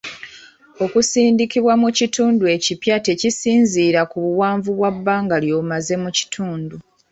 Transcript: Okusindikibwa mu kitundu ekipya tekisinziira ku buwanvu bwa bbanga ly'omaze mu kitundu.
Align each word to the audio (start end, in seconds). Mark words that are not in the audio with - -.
Okusindikibwa 0.83 1.73
mu 1.81 1.89
kitundu 1.97 2.43
ekipya 2.55 2.95
tekisinziira 3.05 4.01
ku 4.11 4.17
buwanvu 4.25 4.69
bwa 4.77 4.91
bbanga 4.95 5.35
ly'omaze 5.43 5.95
mu 6.03 6.09
kitundu. 6.17 6.75